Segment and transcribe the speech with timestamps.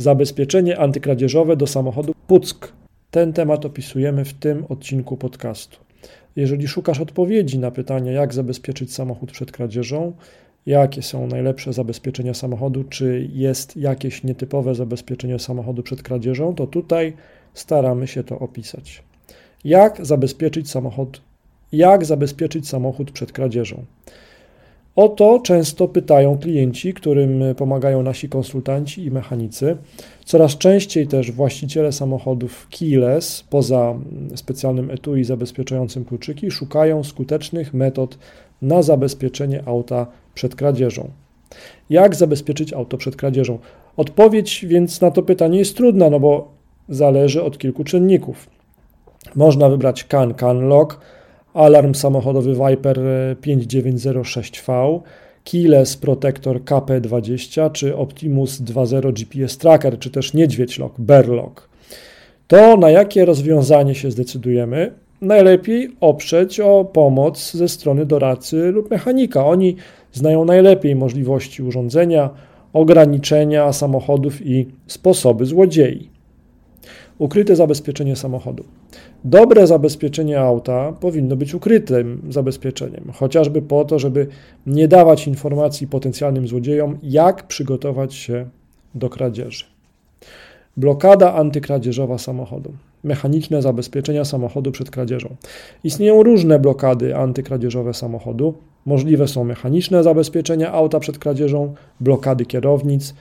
[0.00, 2.72] Zabezpieczenie antykradzieżowe do samochodu Puck.
[3.10, 5.78] Ten temat opisujemy w tym odcinku podcastu.
[6.36, 10.12] Jeżeli szukasz odpowiedzi na pytanie, jak zabezpieczyć samochód przed kradzieżą,
[10.66, 17.12] jakie są najlepsze zabezpieczenia samochodu, czy jest jakieś nietypowe zabezpieczenie samochodu przed kradzieżą, to tutaj
[17.54, 19.02] staramy się to opisać.
[19.64, 21.22] Jak zabezpieczyć samochód?
[21.72, 23.84] Jak zabezpieczyć samochód przed kradzieżą?
[24.98, 29.76] O to często pytają klienci, którym pomagają nasi konsultanci i mechanicy.
[30.24, 33.94] Coraz częściej też właściciele samochodów keyless, poza
[34.34, 38.18] specjalnym etui zabezpieczającym kluczyki, szukają skutecznych metod
[38.62, 41.10] na zabezpieczenie auta przed kradzieżą.
[41.90, 43.58] Jak zabezpieczyć auto przed kradzieżą?
[43.96, 46.48] Odpowiedź więc na to pytanie jest trudna, no bo
[46.88, 48.50] zależy od kilku czynników.
[49.34, 51.00] Można wybrać CAN CAN Lock,
[51.54, 53.00] alarm samochodowy Viper
[53.42, 55.00] 5906V,
[55.44, 61.68] Keyless Protector KP20 czy Optimus 2.0 GPS Tracker, czy też Niedźwiedź Lock, Bear Lock.
[62.46, 69.46] To na jakie rozwiązanie się zdecydujemy, najlepiej oprzeć o pomoc ze strony doradcy lub mechanika.
[69.46, 69.76] Oni
[70.12, 72.30] znają najlepiej możliwości urządzenia,
[72.72, 76.17] ograniczenia samochodów i sposoby złodziei.
[77.18, 78.64] Ukryte zabezpieczenie samochodu.
[79.24, 84.26] Dobre zabezpieczenie auta powinno być ukrytym zabezpieczeniem, chociażby po to, żeby
[84.66, 88.46] nie dawać informacji potencjalnym złodziejom, jak przygotować się
[88.94, 89.64] do kradzieży.
[90.76, 92.72] Blokada antykradzieżowa samochodu.
[93.04, 95.36] Mechaniczne zabezpieczenia samochodu przed kradzieżą.
[95.84, 98.54] Istnieją różne blokady antykradzieżowe samochodu.
[98.86, 103.14] Możliwe są mechaniczne zabezpieczenia auta przed kradzieżą, blokady kierownic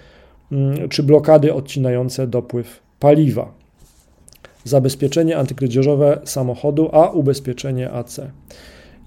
[0.52, 3.57] mm, czy blokady odcinające dopływ paliwa
[4.68, 8.22] zabezpieczenie antykradzieżowe samochodu, a ubezpieczenie AC.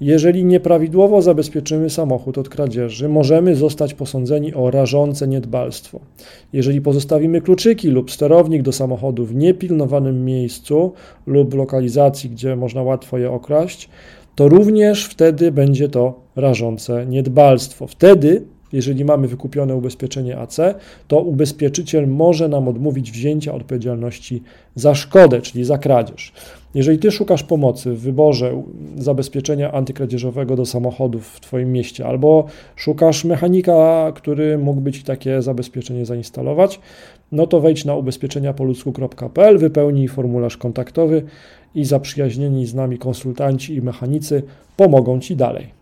[0.00, 6.00] Jeżeli nieprawidłowo zabezpieczymy samochód od kradzieży, możemy zostać posądzeni o rażące niedbalstwo.
[6.52, 10.92] Jeżeli pozostawimy kluczyki lub sterownik do samochodu w niepilnowanym miejscu
[11.26, 13.88] lub lokalizacji, gdzie można łatwo je okraść,
[14.34, 17.86] to również wtedy będzie to rażące niedbalstwo.
[17.86, 18.42] Wtedy
[18.72, 20.56] jeżeli mamy wykupione ubezpieczenie AC,
[21.08, 24.42] to ubezpieczyciel może nam odmówić wzięcia odpowiedzialności
[24.74, 26.32] za szkodę, czyli za kradzież.
[26.74, 28.62] Jeżeli Ty szukasz pomocy w wyborze
[28.96, 36.06] zabezpieczenia antykradzieżowego do samochodów w Twoim mieście, albo szukasz mechanika, który mógłby Ci takie zabezpieczenie
[36.06, 36.80] zainstalować,
[37.32, 41.22] no to wejdź na ubezpieczeniapoludzku.pl, wypełnij formularz kontaktowy
[41.74, 44.42] i zaprzyjaźnieni z nami konsultanci i mechanicy
[44.76, 45.79] pomogą Ci dalej.